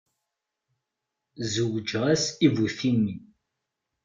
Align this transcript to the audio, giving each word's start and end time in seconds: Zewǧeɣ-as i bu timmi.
Zewǧeɣ-as 1.51 2.23
i 2.45 2.47
bu 2.53 2.65
timmi. 2.77 3.15